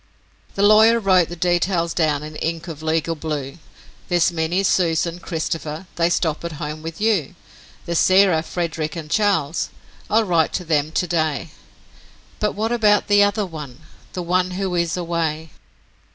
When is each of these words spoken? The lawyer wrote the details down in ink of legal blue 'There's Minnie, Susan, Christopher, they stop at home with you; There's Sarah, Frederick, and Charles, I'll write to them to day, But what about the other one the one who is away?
The 0.55 0.63
lawyer 0.63 0.99
wrote 0.99 1.29
the 1.29 1.35
details 1.35 1.93
down 1.93 2.23
in 2.23 2.35
ink 2.37 2.67
of 2.67 2.81
legal 2.81 3.13
blue 3.13 3.59
'There's 4.09 4.31
Minnie, 4.31 4.63
Susan, 4.63 5.19
Christopher, 5.19 5.85
they 5.95 6.09
stop 6.09 6.43
at 6.43 6.53
home 6.53 6.81
with 6.81 6.99
you; 6.99 7.35
There's 7.85 7.99
Sarah, 7.99 8.41
Frederick, 8.41 8.95
and 8.95 9.11
Charles, 9.11 9.69
I'll 10.09 10.23
write 10.23 10.53
to 10.53 10.65
them 10.65 10.91
to 10.93 11.05
day, 11.05 11.51
But 12.39 12.53
what 12.53 12.71
about 12.71 13.09
the 13.09 13.21
other 13.21 13.45
one 13.45 13.81
the 14.13 14.23
one 14.23 14.49
who 14.57 14.73
is 14.73 14.97
away? 14.97 15.51